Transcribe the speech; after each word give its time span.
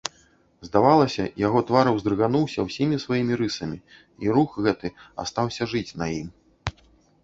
Здавалася, 0.67 1.23
яго 1.47 1.59
твар 1.67 1.85
уздрыгануўся 1.93 2.59
ўсімі 2.69 3.01
сваімі 3.05 3.33
рысамі, 3.45 3.77
і 4.27 4.37
рух 4.39 4.59
гэты 4.65 4.95
астаўся 5.27 5.63
жыць 5.77 5.91
на 6.03 6.15
ім. 6.21 6.27